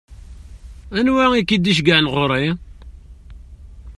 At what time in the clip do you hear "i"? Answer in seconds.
1.33-1.41